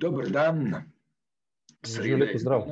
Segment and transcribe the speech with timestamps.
[0.00, 0.74] Dober dan,
[1.84, 2.62] sredo je zdrav.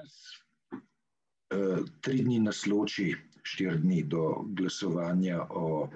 [1.52, 3.10] Uh, tri dni nas loči,
[3.44, 4.22] štiri dni do
[4.56, 5.90] glasovanja o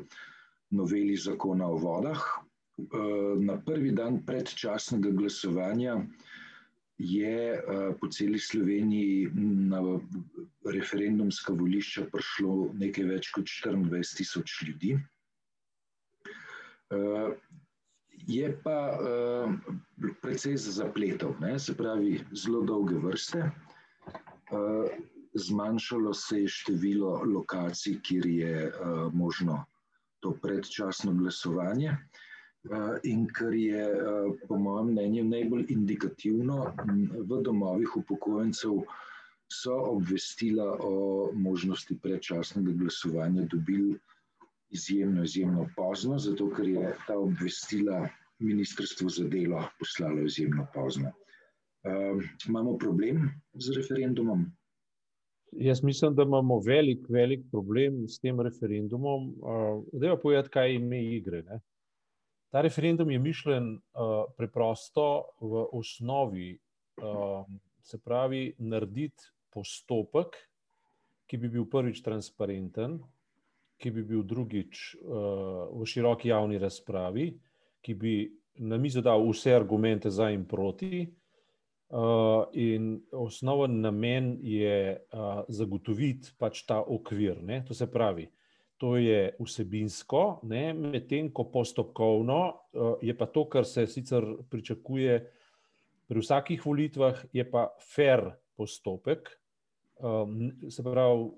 [0.77, 2.21] noveli zakona o vodah.
[2.77, 5.97] Uh, na prvi dan predčasnega glasovanja
[6.99, 9.31] je uh, po celi Sloveniji
[9.73, 9.81] na
[10.69, 14.99] referendumska volišča prišlo nekaj več kot 24 tisoč ljudi.
[18.27, 19.51] Je pa uh,
[20.23, 21.59] precej zapletov, ne?
[21.59, 23.51] se pravi, zelo dolge vrste.
[24.53, 24.87] Uh,
[25.35, 29.65] zmanjšalo se je število lokacij, kjer je uh, možno
[30.21, 31.97] to predčasno glasovanje.
[32.71, 36.75] Uh, in kar je, uh, po mojem mnenju, najbolj indikativno,
[37.27, 38.85] v domovih upokojencev
[39.53, 43.99] so obvestila o možnosti predčasnega glasovanja dobili
[44.73, 51.13] izjemno, izjemno pozno, zato ker je ta obvestila ministrstvo za delo poslalo izjemno pozno.
[51.83, 54.47] Uh, imamo problem z referendumom?
[55.53, 59.29] Jaz mislim, da imamo velik, velik problem s tem referendumom.
[59.29, 61.43] Uh, da je povedati, kaj je ime igre.
[61.43, 61.61] Ne?
[62.51, 66.59] Ta referendum je mišljen uh, preprosto v osnovi,
[67.03, 67.47] uh,
[67.83, 70.37] se pravi, narediti postopek,
[71.27, 72.99] ki bi bil prvič transparenten,
[73.83, 77.27] ki bi bil drugič uh, v široki javni razpravi,
[77.83, 78.15] ki bi
[78.63, 81.03] na mizo dal vse argumente za in proti.
[81.93, 87.43] Uh, in osnoven namen je uh, zagotoviti pač ta okvir.
[87.45, 87.59] Ne?
[87.69, 88.31] To se pravi,
[88.81, 95.19] to je vsebinsko, medtem ko postopkovno uh, je pa to, kar se sicer pričakuje
[96.09, 98.25] pri vsakih volitvah, je pa fair
[98.57, 99.29] postopek.
[100.01, 101.29] Um, se pravi,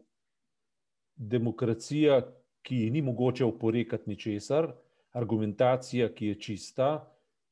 [1.16, 2.22] demokracija,
[2.64, 4.72] ki ni mogoče oporekati ničesar,
[5.12, 6.88] argumentacija, ki je čista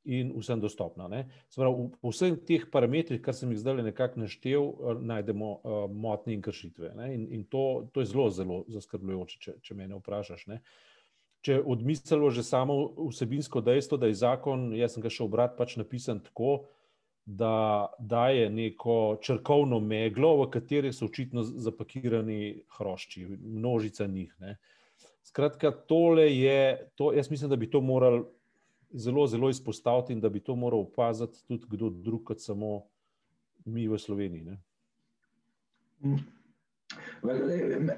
[0.05, 1.07] in vsem dostopna.
[1.55, 6.35] Pravi, v vseh teh parametrih, kar sem jih zdaj nekako naštel, eh, najdemo uh, motnje
[6.35, 6.95] in kršitve.
[7.15, 10.47] In, in to, to je zelo, zelo zaskrbljujoče, če, če me vprašaš.
[10.51, 10.63] Ne?
[11.43, 15.77] Če odmislimo že samo vsebinsko dejstvo, da je zakon, jaz sem ga še obrat, pač
[15.79, 16.67] napisan tako,
[17.25, 24.35] da daje neko črkovno meglo, v kateri so očitno zapakirani hrošči, množica njih.
[24.41, 24.57] Ne?
[25.23, 28.25] Skratka, tole je, to, jaz mislim, da bi to morali
[28.91, 32.83] zelo, zelo izpostaviti in da bi to moral opaziti tudi kdo drug, kot samo
[33.65, 34.43] mi v Sloveniji.
[34.43, 34.59] Ne?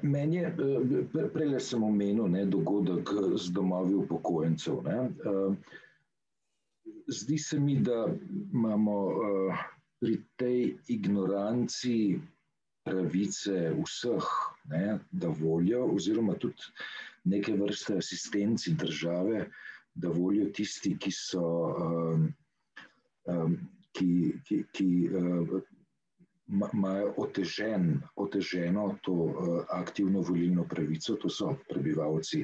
[0.01, 0.55] Meni je,
[1.33, 4.83] prej sem omenil, ne, dogodek z domovi upokojencev.
[4.85, 5.09] Ne.
[7.07, 8.05] Zdi se mi, da
[8.53, 8.95] imamo
[9.99, 12.19] pri tej ignoranci
[12.85, 14.25] pravice vseh,
[14.69, 16.69] ne, da volijo, oziroma tudi
[17.25, 19.47] neke vrste asistenci države,
[19.95, 21.47] da volijo tisti, ki so.
[21.87, 22.27] Um,
[23.27, 23.57] um,
[23.95, 25.51] Ki, ki, ki uh,
[26.51, 32.41] imajo otežen, oteženo to uh, aktivno volilno pravico, to so prebivalci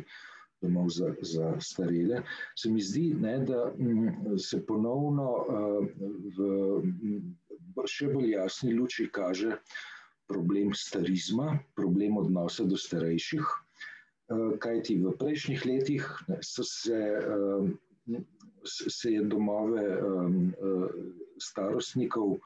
[0.61, 2.21] domov za, za starele.
[2.55, 5.85] Se mi zdi, ne, da m, se ponovno uh,
[6.37, 6.49] v
[6.83, 7.21] m,
[7.87, 9.57] še bolj jasni luči kaže
[10.31, 13.47] problem starizma, problem odnosa do starejših.
[14.31, 16.05] Eh, kajti v prejšnjih letih
[16.39, 16.99] so se,
[18.63, 19.83] se je domove
[21.41, 22.37] starostnikov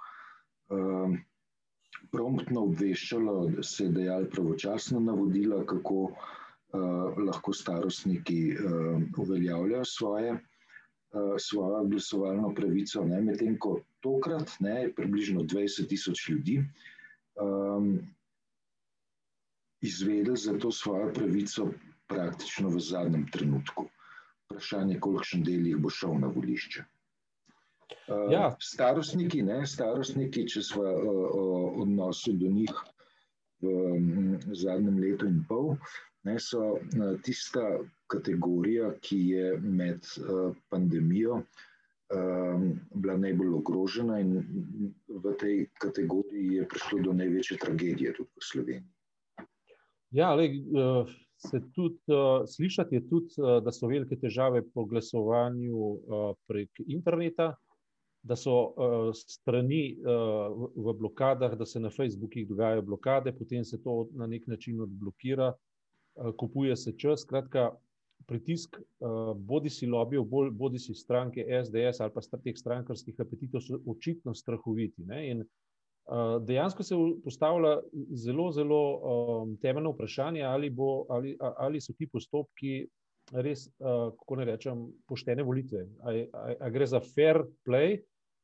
[2.12, 8.58] promptno obveščalo, da se je dejal pravočasno navodila, kako eh, lahko starostniki
[9.18, 16.30] uveljavljajo svoje, eh, svojo glasovalno pravico, ne, medtem ko tokrat ne, je približno 20 tisoč
[16.30, 16.64] ljudi
[19.86, 21.68] izvedeli za to svojo pravico
[22.08, 23.88] praktično v zadnjem trenutku.
[24.46, 26.84] Vprašanje, kolikšen del jih bo šel na volišče.
[28.08, 28.50] Uh, ja.
[28.62, 31.10] Starostniki, ne, starostniki, če smo uh,
[31.42, 31.46] o
[31.84, 32.74] odnosu do njih
[33.62, 35.76] v um, zadnjem letu in pol,
[36.26, 41.42] ne, so uh, tista kategorija, ki je med uh, pandemijo
[42.14, 44.40] um, bila najbolj ogrožena, in
[45.08, 48.92] v tej kategoriji je prišlo do največje tragedije tudi v Sloveniji.
[50.16, 50.32] Ja,
[51.38, 56.82] se tudi uh, slišati je tudi, uh, da so velike težave po glasovanju uh, prek
[56.88, 57.52] interneta,
[58.26, 63.78] da so uh, strani uh, v, blokadah, da se na Facebookih dogajajo blokade, potem se
[63.84, 65.75] to na nek način odblokira, uh,
[66.38, 67.22] kupuje se čas.
[67.22, 67.72] Skratka,
[68.26, 73.80] pritisk uh, bodi si lobijo, bodi si stranke SDS ali pa teh strankarskih apetitov so
[73.86, 75.04] očitno strahoviti.
[75.06, 75.30] Ne?
[75.30, 75.44] In
[76.06, 77.80] Eh, dejansko se postavlja
[78.14, 78.82] zelo, zelo
[79.42, 82.86] um, temeljno vprašanje, ali, bo, ali, ali so ti postopki
[83.34, 85.88] res, uh, kako ne rečem, poštene volitve.
[86.06, 86.28] Ali
[86.72, 87.98] gre za fair play,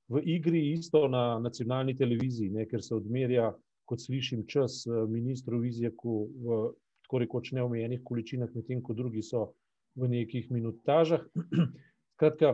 [0.09, 3.51] v igri isto na nacionalni televiziji, ne, ker se odmerja,
[3.85, 6.57] kot slišim, čas ministru Vizjaku v
[7.11, 9.51] tako rekoč neomejenih količinah, medtem ko drugi so
[9.99, 11.25] v nekih minutažah.
[12.15, 12.53] Skratka,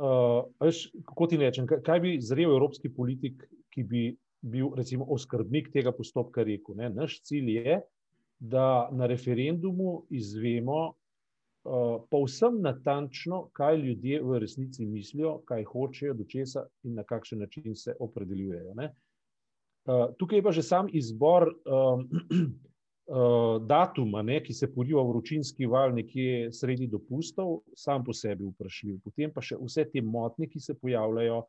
[0.00, 5.68] uh, veš, kako ti rečem, kaj bi zrel evropski politik, ki bi bil recimo oskrbnik
[5.74, 6.78] tega postopka, rekel.
[6.80, 6.88] Ne?
[6.88, 7.76] Naš cilj je,
[8.40, 16.24] da na referendumu izvemo uh, povsem natančno, kaj ljudje v resnici mislijo, kaj hočejo, do
[16.24, 18.72] česa in na kakšen način se opredeljujejo.
[18.72, 21.50] Uh, tukaj je pa že sam izbor.
[21.68, 22.48] Um, uh,
[23.68, 29.00] datuma, ne, ki se poriva vročinski val nekje sredi dopustov, sam po sebi vprašljiv.
[29.04, 31.42] Potem pa še vse te motnje, ki se pojavljajo,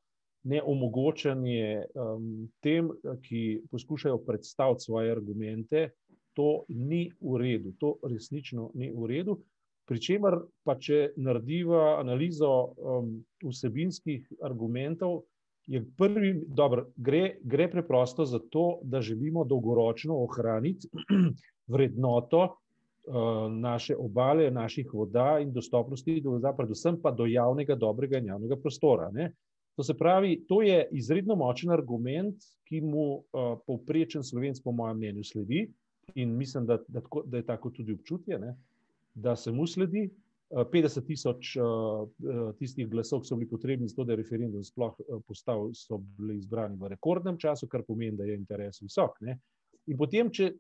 [0.44, 2.90] neomogočanje um, tem,
[3.24, 5.90] ki poskušajo predstaviti svoje argumente,
[6.36, 9.38] to ni v redu, to resnično ni v redu.
[9.88, 13.14] Pričemer, pa če narediva analizo um,
[13.44, 15.24] vsebinskih argumentov,
[15.68, 20.88] je prvi, dobro, gre, gre preprosto za to, da želimo dolgoročno ohraniti
[21.74, 28.18] vrednoto uh, naše obale, naših voda in dostopnosti do voda, predvsem pa do javnega, dobrega
[28.18, 29.10] in javnega prostora.
[29.12, 29.32] Ne?
[29.76, 32.36] To se pravi, to je izredno močen argument,
[32.68, 35.68] ki mu uh, povprečen slovenc, po mojem mnenju, sledi
[36.16, 38.56] in mislim, da, da, tako, da je tako tudi občutje, ne?
[39.16, 40.10] da se mu sledi.
[40.54, 41.56] 50 tisoč
[42.60, 46.38] tistih glasov, ki so bili potrebni za to, da je referendum sploh postal, so bili
[46.38, 49.18] izbrani v rekordnem času, kar pomeni, da je interes visok.
[49.26, 49.40] Ne?
[49.90, 50.54] In potem, če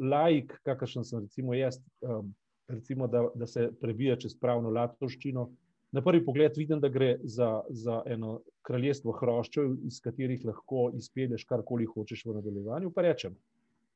[0.00, 2.32] laik, kakršen sem recimo jaz, um,
[2.72, 5.46] recimo, da, da se prebija čez pravno latovščino,
[5.94, 11.46] na prvi pogled vidim, da gre za, za eno kraljestvo hroščev, iz katerih lahko izpelješ
[11.46, 12.90] karkoli hočeš v nadaljevanju.
[12.92, 13.36] Pa rečem,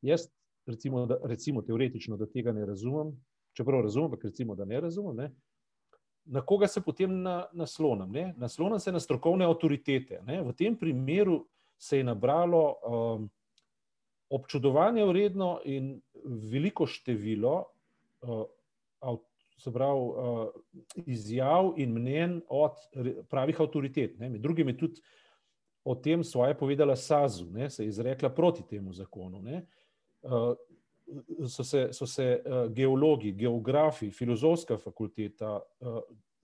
[0.06, 0.28] jaz
[0.70, 3.10] recimo, da, recimo teoretično, da tega ne razumem,
[3.52, 5.16] čeprav razumem, pa recimo, da ne razumem.
[5.16, 5.30] Ne?
[6.24, 8.12] Na koga se potem na, naslonim?
[8.12, 8.34] Ne?
[8.36, 10.22] Naslonim se na strokovne avtoritete.
[10.26, 10.42] Ne?
[10.42, 11.46] V tem primeru
[11.78, 13.30] se je nabralo um,
[14.30, 17.64] občudovanje vredno in veliko število
[18.20, 18.44] uh,
[19.72, 20.48] pravi, uh,
[21.06, 22.76] izjav in mnen od
[23.28, 24.18] pravih avtoritet.
[24.18, 24.30] Ne.
[24.30, 25.02] Med drugim je tudi
[25.84, 29.42] o tem svoje povedala Sazu, ne, se je izrekla proti temu zakonu.
[29.42, 29.66] Ne.
[30.22, 30.54] Uh,
[31.48, 36.02] so se, so se uh, geologi, geografi, filozofska fakulteta, uh,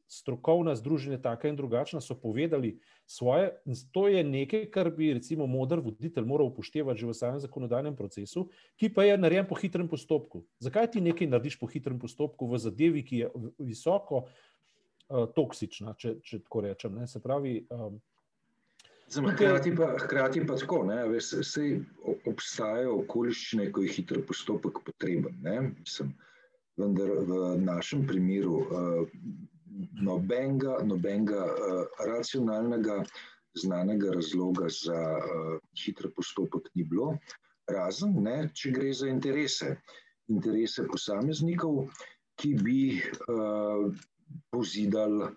[0.08, 3.50] strokovna združenja, taka in drugačna, so povedali svoje.
[3.92, 8.48] To je nekaj, kar bi recimo modr voditelj moral upoštevati že v samem zakonodajnem procesu,
[8.76, 10.44] ki pa je narejen po hitrem postopku.
[10.58, 16.20] Zakaj ti nekaj narediš po hitrem postopku v zadevi, ki je visoko uh, toksična, če,
[16.22, 16.94] če tako rečem?
[16.94, 17.06] Ne?
[17.06, 17.66] Se pravi.
[17.70, 17.98] Um,
[19.06, 21.04] Hkrati pa, hkrati pa tako, da
[22.26, 25.36] obstajajo okoliščine, ko je hiter postopek potreben.
[25.78, 26.10] Mislim,
[26.80, 29.12] vendar v našem primeru uh,
[30.02, 33.04] nobenega, nobenega uh, racionalnega,
[33.54, 35.52] znanega razloga za uh,
[35.84, 37.14] hiter postopek ni bilo,
[37.70, 39.76] razen ne, če gre za interese.
[40.34, 41.86] Interese posameznikov,
[42.42, 42.80] ki bi
[43.30, 43.86] uh,
[44.50, 45.30] pozidali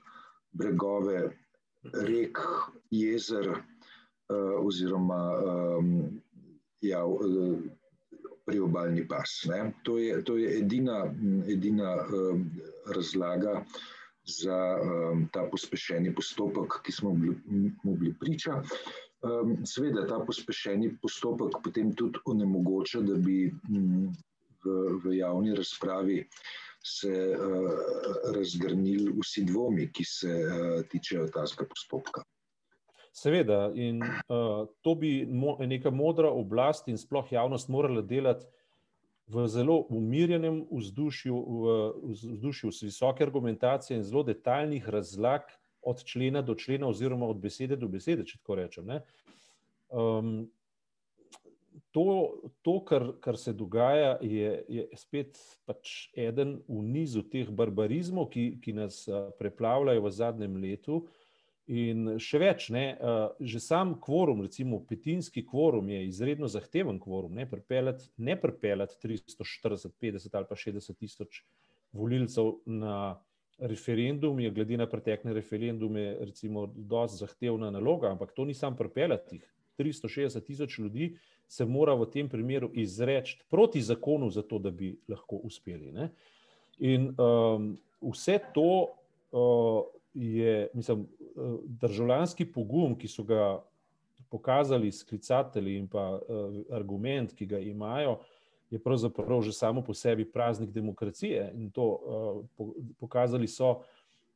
[0.57, 1.27] bregove
[1.83, 2.37] rek,
[2.91, 6.21] jezer uh, oziroma um,
[6.81, 7.59] ja, uh,
[8.45, 9.29] priobalni pas.
[9.83, 11.05] To je, to je edina,
[11.47, 12.49] edina um,
[12.95, 13.65] razlaga
[14.25, 17.13] za um, ta pospešeni postopek, ki smo
[17.83, 18.61] mu bili priča.
[19.21, 24.09] Um, Sveda, ta pospešeni postopek potem tudi onemogoča, da bi um,
[24.65, 26.23] v, v javni razpravi
[26.83, 27.71] se uh,
[28.35, 32.23] razgrnili vsi dvomi, ki se uh, tičejo tega postopka.
[33.13, 38.45] Seveda, in uh, to bi mo neka modra oblast in sploh javnost morala delati
[39.29, 45.41] v zelo umirjenem vzdušju, v vzdušju s visoke argumentacije in zelo detaljnih razlag
[45.81, 48.89] od člena do člena, oziroma od besede do besede, če tako rečem.
[49.89, 50.49] Um,
[51.91, 52.05] to,
[52.61, 58.45] to kar, kar se dogaja, je, je spet pač eden v nizu teh barbarizmov, ki,
[58.61, 59.03] ki nas
[59.39, 61.01] preplavljajo v zadnjem letu.
[61.69, 62.83] In še več, ne,
[63.37, 67.35] že sam kvorum, recimo petinski kvorum, je izredno zahteven kvorum.
[67.37, 71.43] Ne pripeljati, ne pripeljati 340, 50 ali pa 60 tisoč
[71.93, 73.19] volilcev na
[73.59, 79.37] referendum, je glede na pretekle referendume, recimo, dosti zahtevna naloga, ampak to ni sam pripeljati.
[79.79, 81.13] 360 tisoč ljudi
[81.47, 85.91] se mora v tem primeru izreči proti zakonu, zato da bi lahko uspeli.
[85.91, 86.09] Ne.
[86.79, 87.71] In um,
[88.01, 88.87] vse to.
[89.31, 91.07] Uh, je mislim,
[91.63, 93.61] državljanski pogum, ki so ga
[94.29, 96.19] pokazali sklicatelji in pa
[96.71, 98.19] argument, ki ga imajo,
[98.69, 101.51] je pravzaprav že samo po sebi praznik demokracije.
[101.55, 101.99] In to
[102.99, 103.81] pokazali so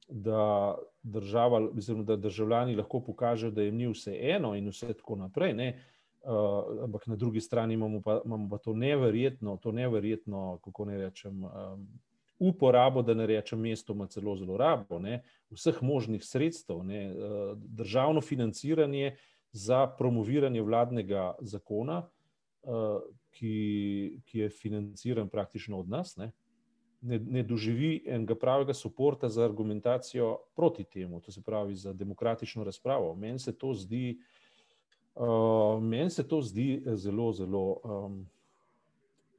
[0.10, 5.16] da, država, mislim, da državljani lahko pokažejo, da jim ni vse eno in vse tako
[5.16, 5.54] naprej.
[5.54, 5.84] Ne?
[6.24, 10.98] Uh, ampak na drugi strani imamo pa, imamo pa to neverjetno, to neverjetno, kako ne
[10.98, 11.88] rečem, um,
[12.40, 15.24] uporabo, da ne rečem, mestoma celo zelo rabo ne?
[15.52, 17.12] vseh možnih sredstev, ne?
[17.12, 19.16] Uh, državno financiranje
[19.52, 22.08] za promoviranje vladnega zakona,
[22.64, 26.16] uh, ki, ki je financiran praktično od nas.
[26.18, 26.32] Ne?
[27.04, 32.64] Ne, ne doživi enega pravega podpora za argumentacijo proti temu, to se pravi za demokratično
[32.64, 33.16] razpravo.
[33.16, 34.20] Meni se to zdi,
[35.16, 38.30] uh, meni se to zdi zelo, zelo, um,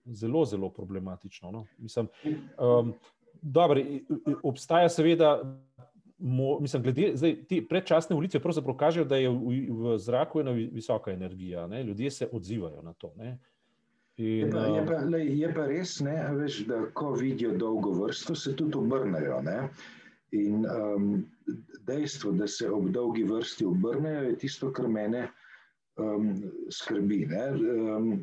[0.04, 1.50] zelo, zelo problematično.
[1.50, 1.66] No?
[1.78, 2.09] Mislim,
[2.59, 2.94] um,
[3.42, 3.80] dobro,
[4.42, 5.61] obstaja seveda.
[6.18, 10.52] Mo, mislim, glede zdaj, te predčasne volitve pravzaprav kažejo, da je v, v zraku ena
[10.52, 11.66] visoka energija.
[11.66, 11.83] Ne?
[11.83, 13.12] Ljudje se odzivajo na to.
[13.16, 13.38] Ne?
[14.16, 17.90] In, je, pa, je, pa, le, je pa res, ne, veš, da ko vidijo dolgo
[17.99, 19.40] vrsto, se tudi obrnejo.
[19.42, 19.56] Ne.
[20.38, 21.09] In um,
[21.87, 25.26] dejstvo, da se ob dolgi vrsti obrnejo, je tisto, kar mene
[25.99, 26.30] um,
[26.71, 27.25] skrbi.
[27.26, 28.14] Um,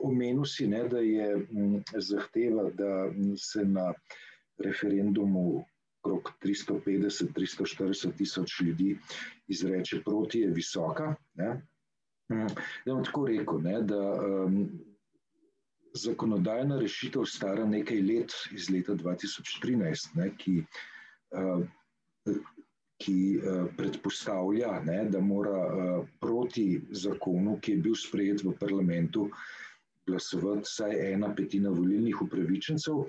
[0.00, 3.92] Omenil si, ne, da je m, zahteva, da se na
[4.64, 5.64] referendumu
[6.06, 8.96] okrog 350-340 tisoč ljudi
[9.48, 11.14] izreče proti, je visoka.
[11.34, 11.56] Ne.
[12.28, 12.46] Ja,
[12.86, 14.56] bom tako rekel, ne, da um,
[15.94, 20.56] zakonodajna rešitev stara nekaj let, iz leta 2013, ne, ki,
[21.38, 22.32] uh,
[22.98, 29.28] ki uh, predpostavlja, ne, da mora uh, proti zakonu, ki je bil sprejet v parlamentu,
[30.06, 33.04] glasovati vsaj ena petina volilnih upravičencev,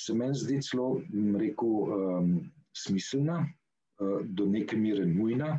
[0.00, 0.88] se meni zdi celo,
[1.36, 2.32] rekel, um,
[2.72, 5.58] smiselna, uh, do neke mere nujna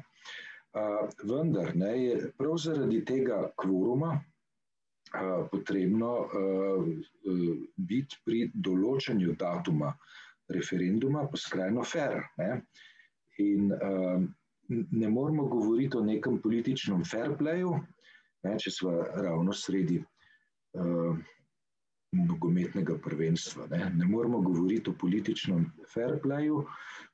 [1.24, 4.16] vendar ne, je prav zaradi tega kvoruma
[5.52, 6.12] potrebno
[7.76, 9.94] biti pri določanju datuma
[10.52, 12.20] referenduma pa skrajno fair.
[12.38, 12.50] Ne.
[13.44, 13.72] In
[14.70, 17.76] ne moramo govoriti o nekem političnem fair playu,
[18.44, 20.02] ne, če smo ravno sredi
[22.16, 23.68] nogometnega prvenstva.
[23.72, 23.90] Ne.
[23.96, 26.64] ne moramo govoriti o političnem fair playu,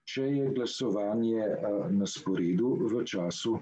[0.05, 1.47] če je glasovanje
[1.91, 3.59] na sporedu v času,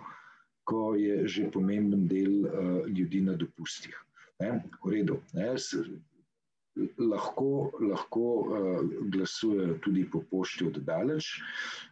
[0.64, 2.46] ko je že pomemben del
[2.88, 3.96] ljudi na dopustih.
[4.40, 5.20] Ne, v redu.
[5.34, 5.56] Ne,
[6.98, 8.26] lahko lahko
[9.12, 11.42] glasujejo tudi po pošti od daleč,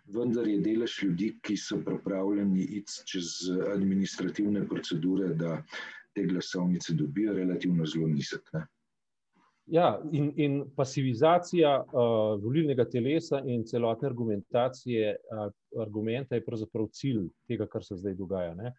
[0.05, 5.63] vendar je delež ljudi, ki so pripravljeni iti čez administrativne procedure, da
[6.15, 8.53] te glasovnice dobijo, relativno zelo nizek.
[8.53, 8.67] Ne.
[9.67, 11.99] Ja, in, in pasivizacija uh,
[12.39, 15.49] volilnega telesa in celotne argumentacije, uh,
[15.81, 18.53] argumenta je pravzaprav cilj tega, kar se zdaj dogaja.
[18.55, 18.71] Ne?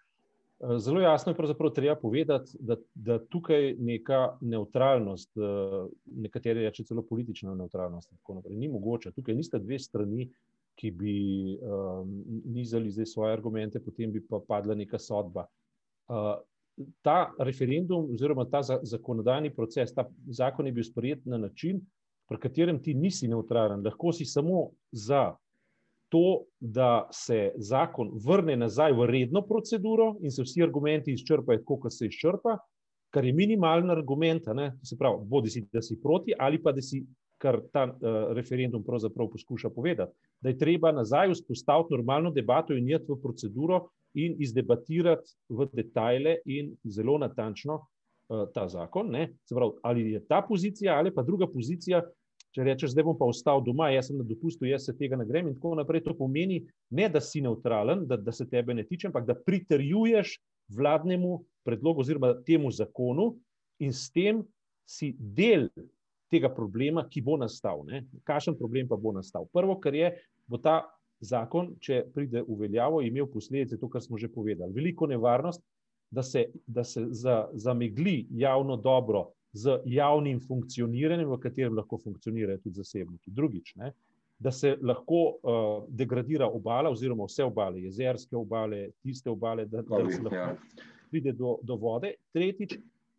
[0.59, 7.03] Uh, zelo jasno je treba povedati, da, da tukaj neka neutralnost, uh, nekateri reče celo
[7.03, 9.13] politična neutralnost, naprej, ni mogoče.
[9.13, 10.31] Tukaj nista dve strani,
[10.79, 15.45] ki bi um, nizali svoje argumente, potem bi pa padla neka sodba.
[16.09, 16.39] Uh,
[17.03, 21.81] ta referendum, oziroma ta zakonodajni proces, ta zakon je bil sprejet na način,
[22.29, 23.85] pri katerem ti nisi neutralen.
[23.85, 25.35] Lahko si samo za
[26.09, 31.79] to, da se zakon vrne nazaj v redno proceduro in se vsi argumenti izčrpajo, tako
[31.85, 32.59] kot se izčrpa,
[33.13, 34.49] kar je minimalen argument.
[34.83, 37.05] Se pravi, bodi si, da si proti ali pa da si.
[37.39, 40.11] Kar ta uh, referendum pravzaprav poskuša povedati,
[40.43, 43.77] da je treba nazaj vzpostaviti normalno debato in jeti v proceduro,
[44.19, 49.15] in izdebatirati v detajle in zelo natančno uh, ta zakon.
[49.51, 52.03] Pravi, ali je ta pozicija ali pa druga pozicija.
[52.57, 55.27] Če rečeš, zdaj bom pa ostal doma, jaz sem na dopustu, jaz se tega ne
[55.29, 56.63] grem, in tako naprej, to pomeni,
[56.97, 60.33] ne da si neutralen, da, da se tebe ne tiče, ampak da pritrjuješ
[60.73, 63.35] vladnemu predlogu oziroma temu zakonu
[63.85, 64.41] in s tem
[64.89, 65.69] si del
[66.33, 67.85] tega problema, ki bo nastal.
[68.29, 69.47] Kakšen problem pa bo nastal?
[69.53, 70.13] Prvo, kar je,
[70.49, 70.81] bo ta
[71.21, 74.73] zakon, če pride v veljavo, imel posledice, to, kar smo že povedali.
[74.75, 75.63] Veliko nevarnost,
[76.11, 82.63] da se, da se za, zamegli javno dobro z javnim funkcioniranjem, v katerem lahko funkcionirajo
[82.63, 83.33] tudi zasebniki.
[83.35, 83.93] Drugič, ne,
[84.39, 90.05] da se lahko uh, degradira obala, oziroma vse obale, jezerske obale, tiste obale, da, da
[90.11, 90.53] se lahko ja.
[91.11, 92.15] pride do, do vode.
[92.33, 92.79] Tretjič,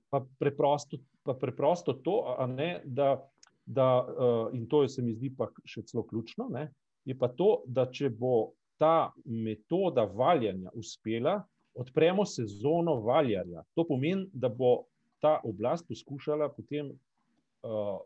[0.09, 3.17] pa preprosto, pa preprosto to, ne, da,
[3.65, 6.47] da uh, in to se mi zdi pa še celo ključno.
[6.53, 6.69] Ne,
[7.05, 11.41] je pa to, da če bo ta metoda valjanja uspela,
[11.73, 13.63] odpremo sezono valjarja.
[13.75, 14.83] To pomeni, da bo
[15.19, 17.99] ta oblast poskušala potem uh,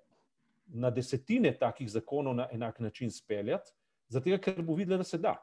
[0.67, 3.71] na desetine takih zakonov na enak način speljati,
[4.09, 5.35] zato ker bo videla, da se da.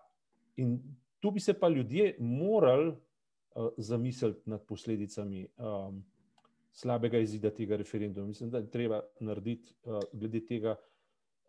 [0.57, 0.79] In
[1.21, 5.47] tu bi se pa ljudje morali uh, zamisliti nad posledicami.
[5.57, 6.05] Um,
[6.73, 8.27] Slabega izida tega referenduma.
[8.27, 10.77] Mislim, da je treba narediti uh, glede tega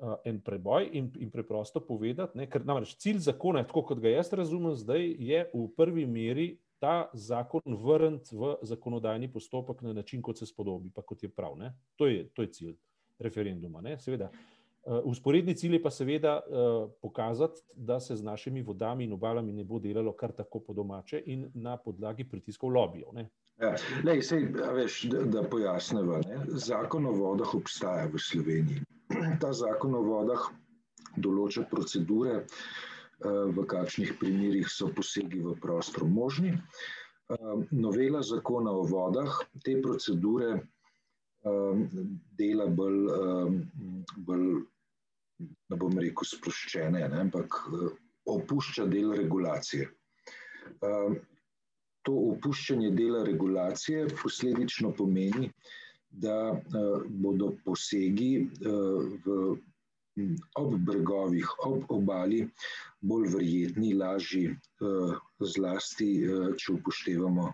[0.01, 4.09] uh, en preboj in, in preprosto povedati, ne, ker namreč cilj zakona, tako kot ga
[4.09, 6.49] jaz razumem zdaj, je v prvi meri
[6.81, 11.59] ta zakon vrniti v zakonodajni postopek na način, kot se spodobi, pa kot je prav.
[11.95, 12.73] To je, to je cilj
[13.19, 13.81] referenduma.
[13.81, 14.31] Ne, seveda.
[15.05, 19.63] Usporedni cilj je pa seveda uh, pokazati, da se z našimi vodami in obalami ne
[19.63, 23.13] bo delalo kar tako po domače in na podlagi pritiskov lobijev.
[23.61, 26.17] Ja, lej, sej, veš, da, da pojasnemo.
[26.47, 28.81] Zakon o vodah obstaja v Sloveniji.
[29.41, 30.43] Ta zakon o vodah
[31.17, 36.53] določa procedure, eh, v kakšnih primerjih so posegi v prostor možni.
[36.53, 41.75] Eh, novela zakona o vodah te procedure eh,
[42.37, 42.99] dela bolj,
[44.17, 44.45] bolj
[45.41, 47.57] ne bom rekel, sproščene, ne, ampak
[48.29, 49.89] opušča del regulacije
[52.05, 55.51] to opuščanje dela regulacije posledično pomeni,
[56.11, 59.55] da uh, bodo posegi uh, v,
[60.59, 62.43] ob bregovih, ob obali
[63.01, 64.51] bolj verjetni, lažji,
[64.83, 66.11] uh, zlasti,
[66.57, 67.47] če upoštevamo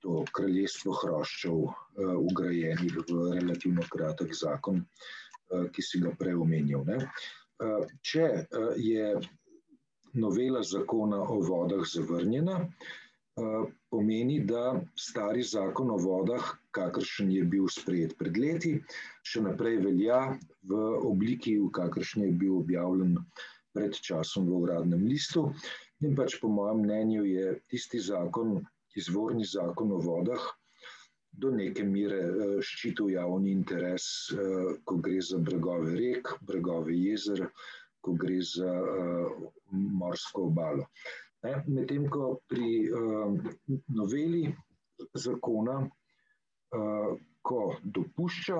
[0.00, 1.56] to kraljestvo hroščev,
[2.00, 4.78] ugrajenih v relativno kratek zakon,
[5.74, 6.86] ki si ga prej omenil.
[6.88, 8.46] Uh, če
[8.80, 9.10] je
[10.14, 12.62] novela zakona o vodah zavrnjena,
[13.90, 18.72] pomeni, da stari zakon o vodah, kakršen je bil sprejet pred leti,
[19.22, 20.20] še naprej velja
[20.70, 23.16] v obliki, v kakršni je bil objavljen
[23.74, 25.50] pred časom v uradnem listu.
[26.02, 28.60] In pač po mojem mnenju je tisti zakon,
[28.96, 30.42] izvorni zakon o vodah,
[31.30, 32.20] do neke mere
[32.66, 34.06] ščitil javni interes,
[34.84, 37.46] ko gre za bregove rek, bregove jezer,
[38.02, 38.72] ko gre za
[39.70, 40.88] morsko obalo.
[41.42, 43.32] Medtem ko pri uh,
[43.96, 44.44] noveli
[45.16, 48.58] zakona, uh, ko dopušča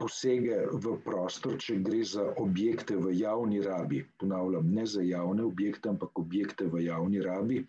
[0.00, 5.92] posege v prostor, če gre za objekte v javni rabi, ponavljam, ne za javne objekte,
[5.92, 7.60] ampak objekte v javni rabi,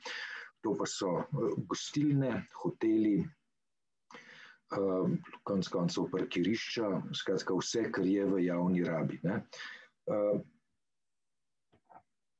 [0.63, 3.19] to pa so uh, gostilne, hoteli,
[4.79, 9.19] uh, konc koncev parkirišča, skratka vse, kar je v javni rabi.
[9.27, 9.43] Ne.
[10.07, 10.39] Uh,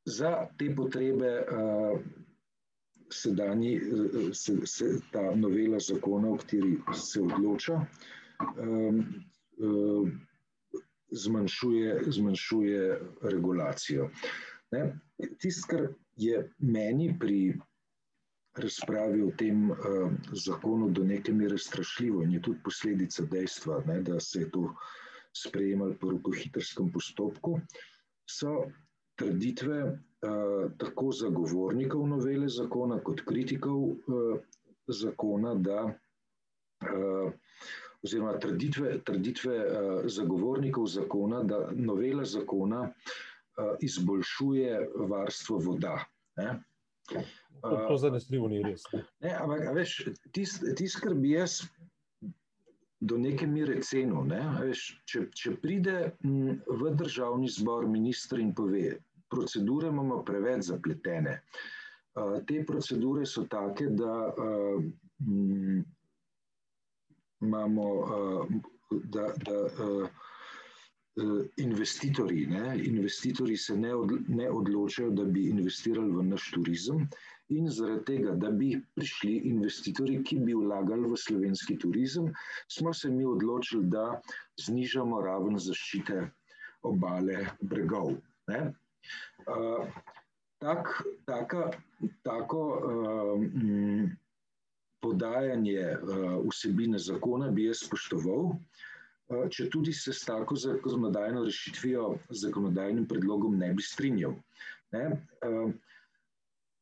[0.08, 2.00] za te potrebe uh,
[3.12, 7.82] sedanji, uh, se, se, ta novela zakona, o kateri se odloča,
[8.62, 9.02] um,
[9.58, 10.10] uh,
[11.12, 14.10] zmanjšuje, zmanjšuje regulacijo.
[15.40, 17.58] Tisto, kar je meni pri
[18.58, 19.78] razpravi o tem uh,
[20.32, 24.74] zakonu do neke mere strašljivo in je tudi posledica dejstva, ne, da se je to
[25.36, 27.60] sprejemalo po rokohitrskem postopku,
[28.26, 28.66] so
[29.18, 34.38] trditve uh, tako zagovornikov novele zakona, kot kritikov uh,
[34.88, 35.86] zakona, da,
[36.86, 37.32] uh,
[38.06, 45.98] oziroma trditve, trditve uh, zagovornikov zakona, da novela zakona uh, izboljšuje varstvo voda.
[46.38, 46.60] Ne?
[47.62, 48.84] To, to zanesljivo ni res.
[49.24, 49.96] Ne, ampak, veš,
[50.36, 51.62] tisto, tis, kar bi jaz
[53.00, 58.98] do neke mere cenil, ne, veš, če, če pride v državni zbor ministr in pove,
[59.30, 61.42] procedure imamo preveč zapletene.
[62.50, 64.32] Te procedure so take, da
[67.46, 67.88] imamo,
[69.14, 69.60] da, da
[71.62, 77.06] investitorji, ne, investitorji se ne, od, ne odločajo, da bi investirali v naš turizem
[77.50, 82.32] in zaradi tega, da bi prišli investitorji, ki bi vlagali v slovenski turizem,
[82.72, 84.22] smo se mi odločili, da
[84.66, 86.28] znižamo raven zaščite
[86.88, 88.18] obale bregov.
[88.52, 88.74] Ne.
[89.48, 89.88] Uh,
[90.60, 90.92] tak,
[91.26, 91.70] taka,
[92.24, 94.10] tako uh,
[95.04, 102.16] podajanje uh, vsebine zakona bi jaz spoštoval, uh, če tudi se s tako zakonodajno rešitvijo,
[102.30, 104.36] zakonodajnim predlogom ne bi strinjal.
[104.92, 105.06] Ne?
[105.46, 105.72] Uh,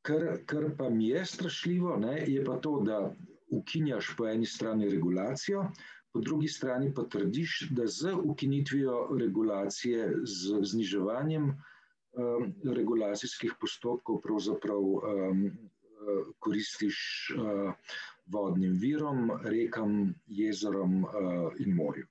[0.05, 2.99] kar, kar pa mi je strašljivo, ne, je pa to, da
[3.51, 5.65] ukinjaš po eni strani regulacijo,
[6.13, 14.79] po drugi strani pa trdiš, da z ukinitvijo regulacije, z zniževanjem um, regulacijskih postopkov pravzaprav
[14.79, 15.49] um,
[16.39, 16.97] koristiš
[17.35, 17.73] uh,
[18.25, 21.11] vodnim virom, rekam, jezerom uh,
[21.59, 22.07] in morju.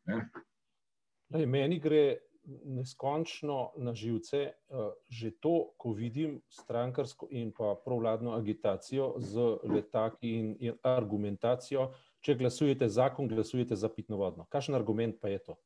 [1.35, 2.17] Lej, meni gre
[2.65, 10.31] neskončno na živce uh, že to, ko vidim strankarsko in pa provladno agitacijo z letaki
[10.31, 14.47] in, in argumentacijo, če glasujete zakon, glasujete za pitno vodno.
[14.49, 15.57] Kakšen argument pa je to?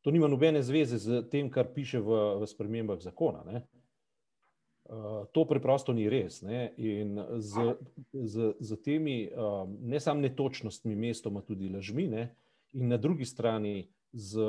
[0.00, 3.44] To nima nobene zveze z tem, kar piše v, v spremembah zakona.
[3.44, 3.62] Ne?
[4.90, 6.40] Uh, to preprosto ni res.
[6.42, 6.72] Ne?
[6.80, 7.76] In z,
[8.12, 12.30] z, z temi uh, ne samo netočnostmi, mestoma tudi lažmi, ne?
[12.72, 14.40] in na drugi strani z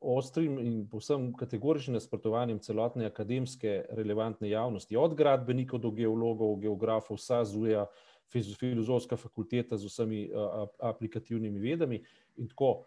[0.00, 7.44] ostrim in povsem kategoričnim nasprotovanjem celotne akademske relevantne javnosti, od gradbenikov do geologov, geografov, vsa
[7.44, 7.86] zuja,
[8.28, 10.28] filozofska fakulteta z vsemi
[10.84, 12.02] aplikativnimi vedami
[12.36, 12.84] in tako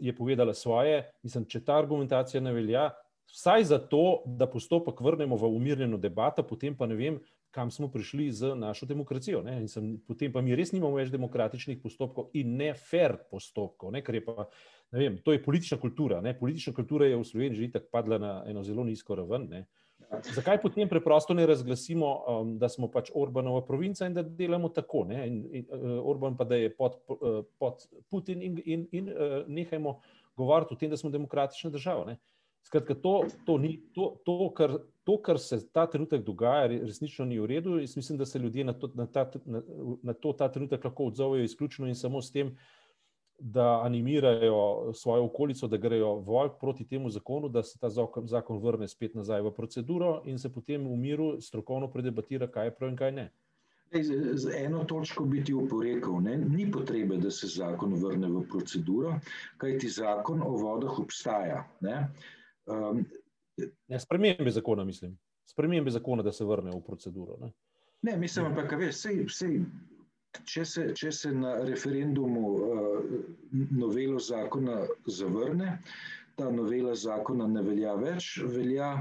[0.00, 1.04] je povedala svoje.
[1.22, 2.88] Mislim, če ta argumentacija ne velja,
[3.32, 7.20] vsaj zato, da postopek vrnemo v umirjeno debato, potem pa ne vem,
[7.52, 9.42] kam smo prišli z našo demokracijo.
[9.68, 14.16] Sem, potem pa mi res nimamo več demokratičnih postopkov in ne fair postopkov, ne, ker
[14.16, 14.48] je pa,
[14.96, 16.22] ne vem, to je politična kultura.
[16.24, 16.32] Ne.
[16.38, 19.48] Politična kultura je v Sloveniji že tako padla na eno zelo nizko raven.
[19.52, 19.66] Ne.
[20.34, 25.04] Zakaj potem preprosto ne razglasimo, um, da smo pač Orbanova provinca in da delamo tako?
[25.08, 25.26] Ne?
[25.28, 29.38] In, in, uh, Orban pa da je pod, uh, pod Putin in, in, in uh,
[29.48, 29.98] nehajmo
[30.36, 32.04] govoriti o tem, da smo demokratična država.
[32.10, 32.18] Ne?
[32.62, 37.40] Skratka, to, to, ni, to, to, kar, to, kar se ta trenutek dogaja, resnično ni
[37.40, 37.78] v redu.
[37.80, 39.62] Jaz mislim, da se ljudje na to, na ta, na,
[40.02, 42.54] na to ta trenutek lahko odzovejo izključno in samo s tem,
[43.42, 48.58] da animirajo svojo okolico, da grejo volk proti temu zakonu, da se ta zakon, zakon
[48.62, 52.90] vrne spet nazaj v proceduro in se potem v miru strokovno predebatira, kaj je prav
[52.90, 53.30] in kaj ne.
[53.92, 56.36] Z eno točko bi ti oporekal, ne?
[56.36, 59.18] ni potrebe, da se zakon vrne v proceduro,
[59.56, 61.66] kajti zakon o vodah obstaja.
[61.80, 62.06] Ne?
[62.66, 63.04] Um,
[63.88, 65.18] ne, spremembe zakona, mislim.
[65.46, 67.36] Spremembe zakona, da se vrne v proceduro.
[67.40, 67.52] Ne,
[68.02, 69.58] ne mislim, ampak, veš, sej, sej,
[70.44, 73.18] če, se, če se na referendumu uh,
[73.70, 75.78] novelo zakona zavrne,
[76.36, 78.94] ta novela zakona ne velja več, velja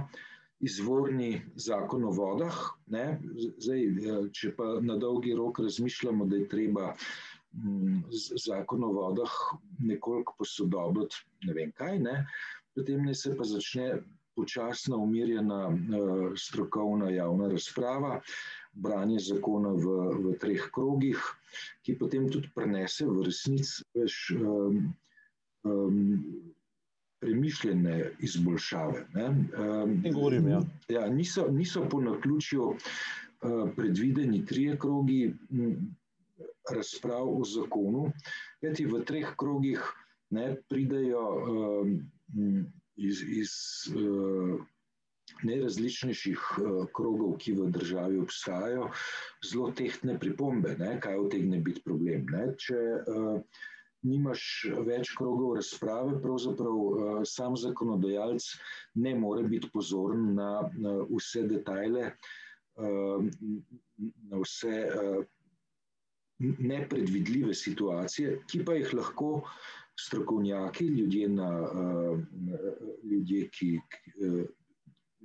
[0.62, 2.58] izvorni zakon o vodah.
[2.94, 3.06] Ne?
[3.58, 8.04] Zdaj, eh, če pa na dolgi rok razmišljamo, da je treba um,
[8.46, 9.38] zakon o vodah
[9.80, 11.98] nekoliko posodobiti, ne vem kaj.
[12.06, 12.18] Ne?
[12.76, 14.02] Potem ne se pa začne
[14.36, 18.22] počasna, umirjena uh, strokovna javna razprava,
[18.74, 21.20] branje zakona v, v treh krogih,
[21.84, 24.94] ki potem tudi prenese v resnici več um,
[25.68, 26.22] um,
[27.22, 29.06] premišljene izboljšave.
[29.20, 30.62] Um, govorim, ja.
[30.90, 35.76] Ja, niso, niso po naključju uh, predvideni trije krogi m,
[36.72, 38.08] razprav o zakonu,
[38.64, 39.84] kajti v treh krogih
[40.32, 41.96] ne pridejo um,
[42.96, 43.52] iz, iz
[43.96, 44.62] uh,
[45.44, 48.90] najrazličnejših uh, krogov, ki v državi obstajajo,
[49.46, 52.28] zelo tehtne pripombe, ne, kaj utegne biti problem.
[52.32, 52.52] Ne.
[52.60, 53.66] Če uh,
[54.08, 54.44] nimaš
[54.86, 58.48] več krogov razprave, pravzaprav uh, sam zakonodajalec
[59.02, 62.14] ne more biti pozoren na, na vse detajle,
[62.78, 63.30] uh,
[64.32, 64.82] na vse.
[64.88, 65.22] Uh,
[66.42, 69.52] Nepredvidljive situacije, ki pa jih lahko uh,
[70.00, 72.20] strokovnjaki, ljudje na, uh,
[73.04, 73.80] ljudje, ki,
[74.28, 74.42] uh,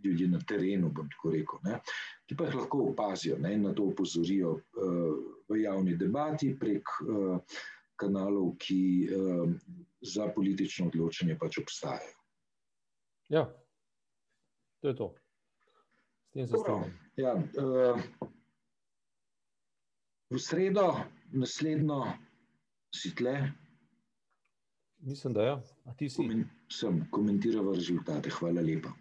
[0.04, 1.80] ljudje na terenu, bom tako rekel, ne,
[2.26, 4.62] ki pa jih lahko opazijo ne, in na to opozorijo uh,
[5.48, 6.90] v javni debati prek
[7.96, 9.08] kanalov, ki
[10.04, 12.16] za politično odločanje pač obstajajo.
[13.32, 13.46] Ja,
[14.82, 15.06] to je to.
[16.28, 16.92] S tem se strinjam.
[17.16, 18.02] Ja, uh,
[20.30, 20.90] v sredo,
[21.32, 22.02] naslednjo,
[22.94, 23.36] si tle,
[25.00, 25.42] Mislim, da.
[25.42, 25.62] Ja.
[26.68, 28.30] Sem komentiral rezultate.
[28.30, 28.92] Hvala lepa.